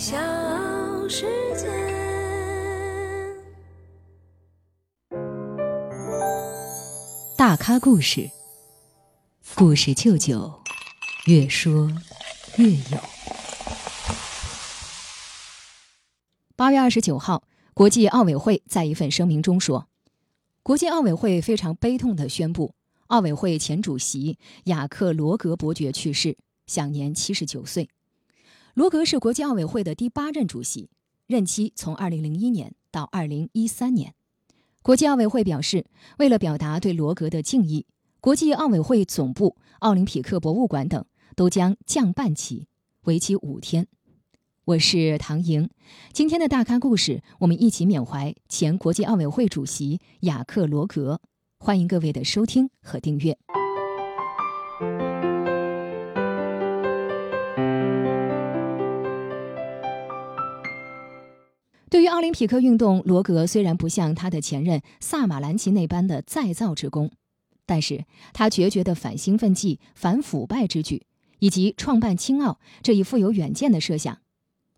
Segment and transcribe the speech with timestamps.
[0.00, 0.16] 小
[1.10, 1.68] 世界。
[7.36, 8.30] 大咖故事，
[9.54, 10.62] 故事舅舅，
[11.26, 11.92] 越说
[12.56, 12.98] 越有。
[16.56, 17.42] 八月二十九号，
[17.74, 19.86] 国际奥委会在一份声明中说，
[20.62, 22.72] 国际奥委会非常悲痛的宣布，
[23.08, 27.90] 奥委会前主席雅克·罗格伯爵去世，享年七十九岁。
[28.74, 30.90] 罗格是国际奥委会的第八任主席，
[31.26, 34.14] 任期从二零零一年到二零一三年。
[34.80, 35.86] 国际奥委会表示，
[36.18, 37.86] 为了表达对罗格的敬意，
[38.20, 42.68] 国际奥委会总部、奥林匹克博物馆等都将降半旗，
[43.02, 43.88] 为期五天。
[44.66, 45.68] 我是唐莹，
[46.12, 51.20] 今天的大咖故事，我们一起缅怀前国际奥委会主席雅克·罗格。
[51.58, 53.36] 欢迎各位的收听和订阅。
[61.90, 67.10] 对于奥林匹克运动，罗格虽然不像他的前任萨马兰奇那般的再造之功，
[67.66, 71.02] 但是他决绝的反兴奋剂、反腐败之举，
[71.40, 74.18] 以及创办青奥这一富有远见的设想，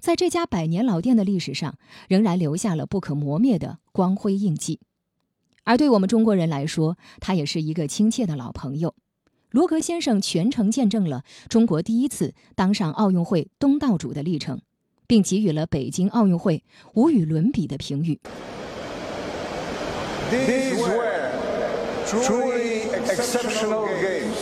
[0.00, 1.76] 在这家百年老店的历史上
[2.08, 4.80] 仍然留下了不可磨灭的光辉印记。
[5.64, 8.94] 而对我们中国人来说，他也是一个亲切的老朋友。
[9.50, 14.62] 罗格先生全程见证了中国第一次当上奥运会东道主的历程。
[15.12, 18.18] 并给予了北京奥运会无与伦比的评语。
[20.30, 21.28] this is where
[22.06, 24.38] truly exceptional games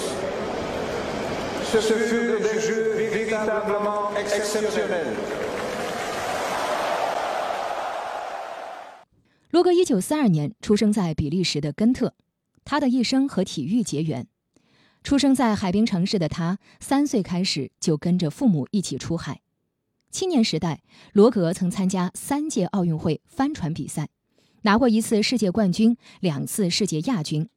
[9.51, 12.15] 罗格一九四二年出生在比利时的根特，
[12.65, 14.29] 他的一生和体育结缘。
[15.03, 19.41] 出生在海滨城市的他，三岁开始就跟着父母一起出海。
[20.11, 24.09] 青年时代，罗格曾参加三届奥运会帆船比赛，
[24.63, 27.49] 拿过一次世界冠军，两次世界亚军。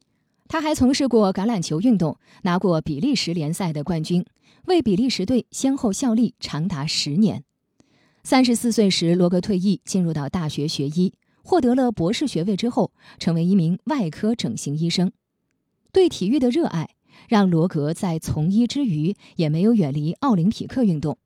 [0.46, 4.24] 他还从事过橄榄球运动，拿过比利时联赛的冠军，
[4.66, 7.42] 为比利时队先后效力长达十年。
[8.22, 15.10] 三十四岁时，罗格退役，进入到大学学医，获得了博士学位之后，成为一名外科整形医生。
[15.90, 16.90] 对体育的热爱，
[17.28, 21.18] 让罗格在从医之余，也没有远离奥林匹克运动。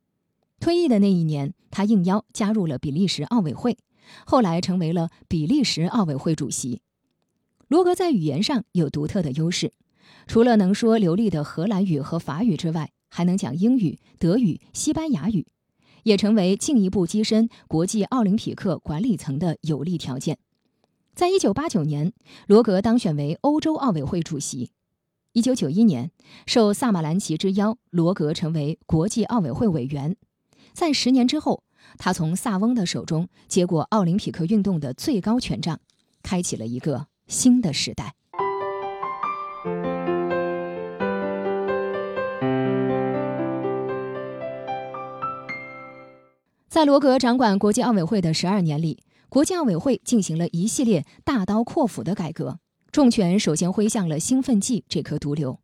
[0.61, 3.79] 退役的那一年，他应邀加入了比利时奥委会，
[4.27, 6.83] 后来成为了比利时奥委会主席。
[7.69, 9.73] 罗格在语言上有独特的优势，
[10.27, 15.47] 除了能说流利的荷兰语和法语之外，还能讲英语、德语、西班牙语，
[16.03, 20.39] 也成为进一步跻身国际奥林匹克管理层的有利条件。
[21.15, 22.13] 在一九八九年，
[22.47, 24.71] 罗格当选为欧洲奥委会主席。
[25.33, 26.11] 一九九一年，
[26.47, 30.17] 受萨马兰奇之邀，罗格成为国际奥委会委员。
[30.73, 31.63] 在十年之后，
[31.97, 35.81] 他从萨翁的手中接过奥林匹克运动的最高权杖，
[36.23, 38.15] 开启了一个新的时代。
[46.69, 52.61] 在罗格掌管国际奥委会的十二年里，国际奥委会进行了一系列大刀阔斧的改革，
[52.93, 55.59] 重拳首先挥向了兴奋剂这颗毒瘤。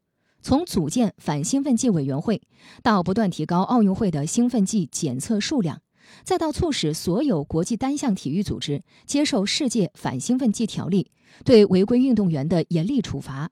[0.44, 2.42] 从组建反兴奋剂委员会，
[2.82, 5.80] 到不断提高奥运会的兴奋剂检测数量，
[6.22, 11.10] 再到促使所有国际单项体育组织接受世界反兴奋剂条例，
[11.46, 13.50] 对违规运动员的严厉处罚。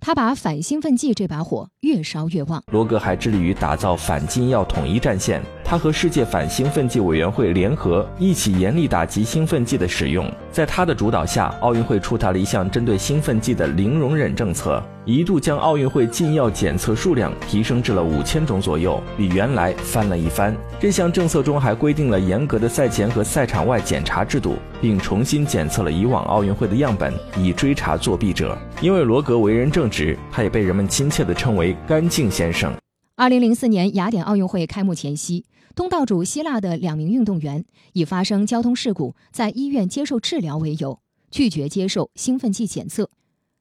[0.00, 2.64] 他把反兴奋剂这把火越烧越旺。
[2.68, 5.42] 罗格还致力于打造反禁药统一战线。
[5.64, 10.30] 他和世界反兴奋剂委员会联合，一起严厉打击兴奋剂的使用。
[10.52, 20.54] 在他的主导下，奥运会出台了一项针对兴奋剂的零容忍政策，一度将奥运会禁药检测数量提升至了五千种左右，比原来翻了一番。
[20.78, 28.56] 这项政策中还规定了严格的赛前和赛场外检查制度，并重新检测了以往奥运会的样本，以追查作弊者。
[28.82, 32.70] 因为罗格为人正直，他也被人们亲切地称为“干净先生”。
[33.16, 35.44] 二零零四年雅典奥运会开幕前夕。
[35.76, 40.98] 东道主希腊的两名运动员以发生交通事故在医院接受治疗为由，
[41.30, 43.10] 拒绝接受兴奋剂检测。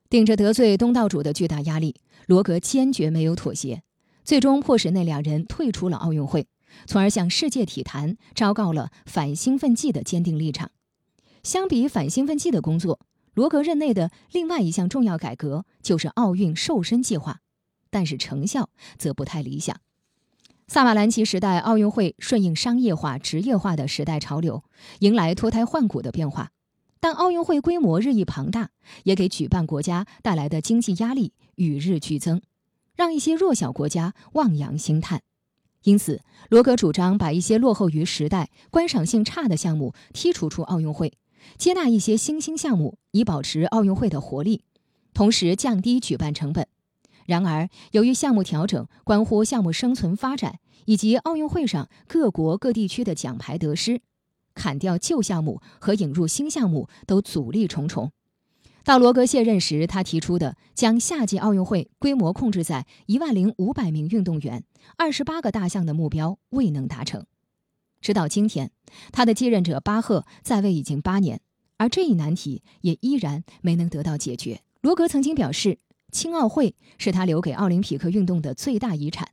[0.10, 1.96] 顶着得罪东道主的巨大压力，
[2.26, 3.84] 罗格坚决没有妥协，
[4.24, 6.48] 最终迫使那两人退出了奥运会，
[6.88, 10.72] 从而向世界体坛昭告了反兴奋剂的坚定立场。
[11.44, 13.02] 相比反兴奋剂的工作，
[13.36, 17.42] 罗格任内的另外一项重要改革就是奥运瘦身计划，
[17.94, 19.80] 但是成效则不太理想。
[20.68, 24.64] 萨马兰奇时代奥运会顺应商业化、职业化的时代潮流，
[25.00, 26.52] 迎来脱胎换骨的变化。
[27.00, 28.72] 但奥运会规模日益庞大，
[29.04, 32.42] 也给举办国家带来的经济压力与日俱增，
[32.96, 35.22] 让一些弱小国家望洋兴叹。
[35.84, 41.14] 因此，罗格主张把一些落后于时代、观赏性差的项目剔除出奥运会，
[41.58, 44.64] 接纳一些新兴项目，以保持奥运会的活力，
[45.14, 46.66] 同时降低举办成本。
[47.26, 54.02] 然而，由于项目调整关乎项目生存发展以及奥运会上各国各地区的奖牌得失，
[54.54, 58.12] 砍掉旧项目和引入新项目都阻力重重。
[58.84, 64.66] 到罗格卸任时，他提出的将夏季奥运会规模控制在一万零五百名运动员、
[64.98, 67.26] 二十八个大项的目标未能达成。
[68.02, 68.72] 直到今天，
[69.14, 71.40] 他的继任者巴赫在位已经八年，
[71.78, 74.62] 而这一难题也依然没能得到解决。
[74.82, 75.80] 罗格曾经表示。
[76.14, 79.30] 青奥会是他留给奥林匹克运动的最大遗产。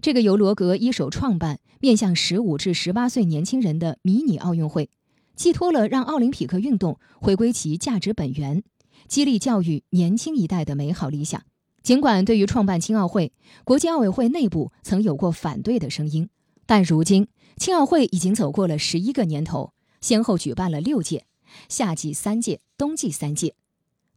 [0.00, 4.88] 这个由罗格一手创办、面向十五至十八岁年轻人的迷你奥运会，
[5.34, 8.62] 寄托了让奥林匹克运动回归其价值本源、
[9.08, 11.42] 激励教育年轻一代的美好理想。
[11.82, 13.32] 尽管对于创办青奥会，
[13.64, 16.28] 国际奥委会内部曾有过反对的声音，
[16.66, 21.26] 但如今青奥会已经走过了十一个年头，先后举办了六届，
[21.68, 23.54] 夏季三届，冬季三届。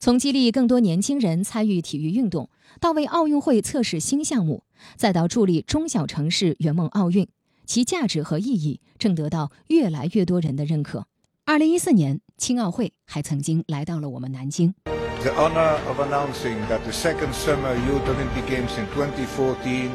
[0.01, 2.49] 从激励更多年轻人参与体育运动，
[2.79, 4.63] 到为奥运会测试新项目，
[4.95, 7.27] 再到助力中小城市圆梦奥运，
[7.65, 11.05] 其价值和意义正得到越来越多人的认可。
[11.43, 14.73] 二零一四年，青奥会还曾经来到了我们南京。
[15.21, 19.89] The honor of announcing that the second summer Youth Olympic Games in 2014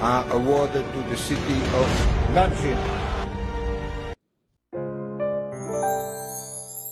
[0.00, 1.86] are awarded to the city of
[2.34, 2.78] Nanjing。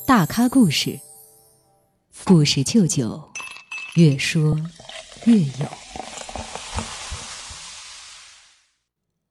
[0.06, 1.00] 大咖故事。
[2.26, 3.23] 故事舅舅，
[3.97, 4.59] 越说
[5.26, 5.69] 越有。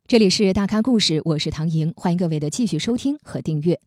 [0.06, 3.81] 这里是大咖故事，我是唐莹，欢迎各位的继续收听和订阅。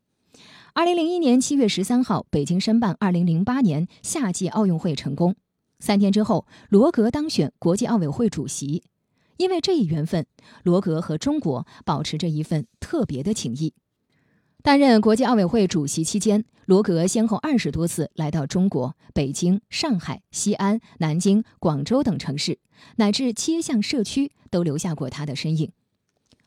[0.73, 5.37] 二零零一年七月十三号，北京申办二零零八年夏季奥运会成功。
[5.79, 8.82] 三天之后，罗格当选国际奥委会主席。
[9.37, 10.26] 因为这一缘分，
[10.64, 13.73] 罗格和中国保持着一份特别的情谊。
[14.67, 22.59] 担任国际奥委会主席期间，罗格先后二十多次来到中国北京、上海、西安、南京、广州等城市，
[22.97, 25.71] 乃至街巷社区都留下过他的身影。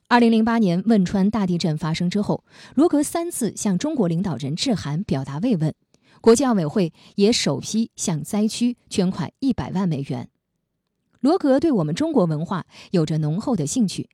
[0.10, 2.44] 二零零八年汶川大地震发生之后，
[2.76, 5.74] 罗格三次向中国领导人致函表达慰问，
[6.20, 10.28] 国际奥委会也首批向灾区捐款一百万美元。
[11.22, 14.10] 罗格对我们中国文化有着浓厚的兴趣，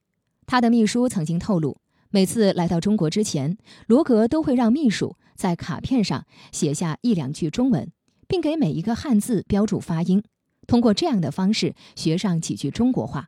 [0.45, 1.77] 他的秘书曾经透露。
[2.15, 3.57] 每次来到中国之前，
[3.87, 7.91] 罗格都会让秘书在卡片上写下一两句中文，
[8.25, 10.23] 并给每一个汉字标注发音，
[10.65, 13.27] 通过这样的方式学上几句中国话。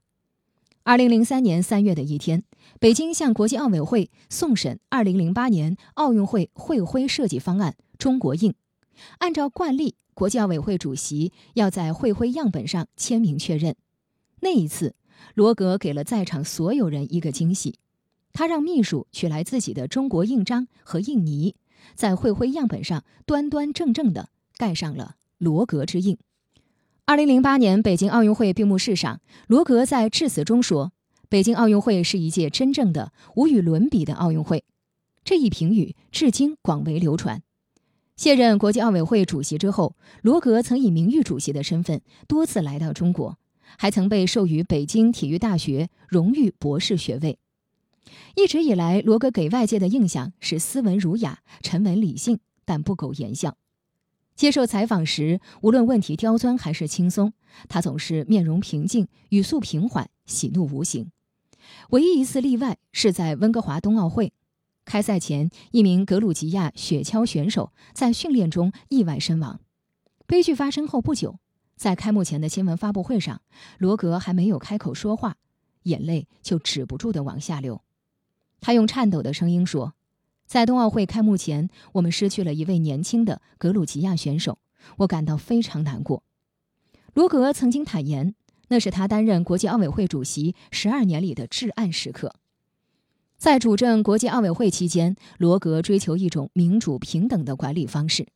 [0.83, 2.45] 二零零三年三月的一天，
[2.79, 8.53] 北京向国际奥委会送审二零零八年奥运会会徽设计方案“中国印”。
[9.19, 13.75] 按照惯例，国际奥委会主席要在会徽样本上签名确认。
[14.39, 14.95] 那一次，
[15.33, 17.79] 罗格给了在场所有人一个惊喜。
[18.37, 21.55] 他让秘书取来自己的中国印章和印泥，
[21.95, 26.19] 在会徽样本上端端正正地盖上了罗格之印。
[27.05, 30.91] 二零零八年北京奥运会闭幕式上，罗格在致辞中说
[31.27, 34.63] ：“北京奥运会是一届真正的无与伦比的奥运会。”
[35.25, 37.41] 这一评语至今广为流传。
[38.17, 43.39] 卸任国际奥委会主席之后，罗格曾以名誉主席的身份多次来到中国，
[43.79, 47.39] 还曾被授予北京体育大学荣誉博士学位。
[48.36, 53.57] 一直以来，罗格给外界的印象是斯文儒雅、沉稳理性，但不苟言笑。
[54.35, 57.33] 接受采访时，无论问题刁钻还是轻松，
[57.68, 61.11] 他总是面容平静、语速平缓、喜怒无形。
[61.90, 64.31] 唯一一次例外是在温哥华冬奥会
[64.85, 69.59] 开赛前，一名格鲁吉亚雪橇选手在训练中意外身亡。
[70.28, 71.40] 悲剧发生后不久，
[71.76, 73.42] 在开幕前的新闻发布会上，
[73.80, 75.37] 罗格还没有开口说话，
[75.83, 77.81] 眼泪就止不住地往下流。
[78.59, 79.94] 他用颤抖的声音说
[80.45, 84.59] ：“在冬奥会开幕前，我们失去了一位年轻的格鲁吉亚选手，
[84.97, 86.23] 我感到非常难过。”
[87.14, 88.35] 罗格曾经坦言，
[88.68, 92.35] 那是他担任国际奥委会主席十二年里的至暗时刻。
[93.37, 98.28] 在主政国际奥委会期间，罗格追求一种民主平等的管理方式，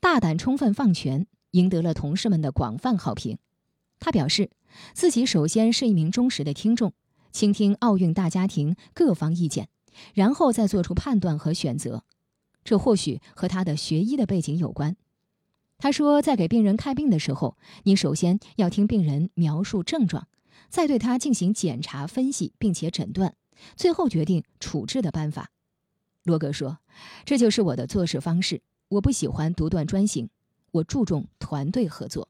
[0.00, 3.38] 大胆充分放权，赢得了同事们的广泛好评。
[4.00, 4.50] 他表示，
[4.92, 6.92] 自己首先是一名忠实的听众。
[7.32, 9.68] 倾听奥运大家庭各方意见，
[10.14, 12.04] 然后再做出判断和选择，
[12.64, 14.96] 这或许和他的学医的背景有关。
[15.78, 20.26] 他说，在给病人看病的时候，你首先要听病人描述症状，
[20.68, 23.36] 再对他进行检查分析，并且诊断，
[23.76, 25.50] 最后决定处置的办法。
[26.24, 26.78] 罗格说
[27.24, 28.60] ：“这就是我的做事方式。
[28.88, 30.28] 我不喜欢独断专行，
[30.72, 32.28] 我注重团队合作。”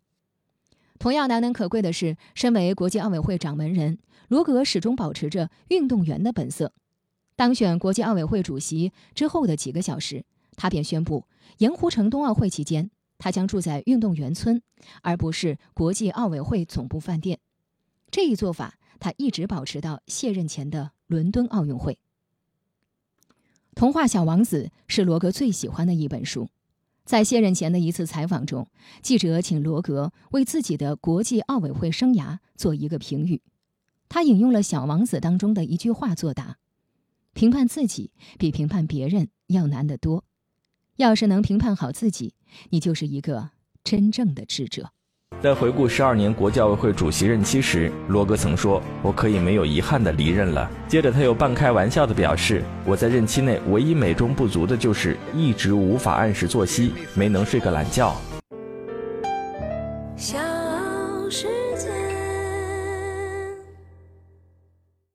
[0.98, 6.72] 同样难能可贵的是，身为国际奥委会掌门人，罗格始终保持着运动员的本色。
[7.36, 10.24] 当选国际奥委会主席之后的几个小时，
[10.56, 11.24] 他便宣布，
[11.58, 14.60] 盐湖城冬奥会期间，他将住在运动员村，
[15.02, 17.38] 而不是国际奥委会总部饭店。
[18.10, 21.98] 这一做法，他一直保持到卸任前的伦敦奥运会。
[23.76, 26.48] 童话《小王子》是罗格最喜欢的一本书。
[27.08, 28.68] 在卸任前的一次采访中，
[29.00, 33.40] 记者请罗格为自己的国际奥委会生涯做一个评语。
[34.10, 36.58] 他引用了《小王子》当中的一句话作答
[37.32, 40.26] ：“评判自己比评判别人要难得多。
[40.96, 42.34] 要是能评判好自己，
[42.68, 44.92] 你就是一个真正的智者。”
[45.40, 58.16] 在回顾十二年国教委会主席任期时，罗格曾说：“我可以没有遗憾地离任了。”接着，他又半开玩笑地表示：“我在任期内唯一美中不足的就是一直无法按时作息，没能睡个懒觉。”